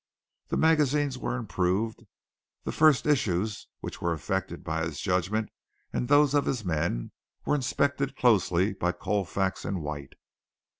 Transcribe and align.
The 0.47 0.57
magazines 0.57 1.19
were 1.19 1.35
improved. 1.37 2.05
The 2.63 2.71
first 2.71 3.05
issues 3.05 3.67
which 3.81 4.01
were 4.01 4.13
affected 4.13 4.63
by 4.63 4.83
his 4.83 4.99
judgment 4.99 5.51
and 5.93 6.07
those 6.07 6.33
of 6.33 6.45
his 6.47 6.65
men 6.65 7.11
were 7.45 7.53
inspected 7.53 8.15
closely 8.15 8.73
by 8.73 8.93
Colfax 8.93 9.63
and 9.63 9.83
White. 9.83 10.13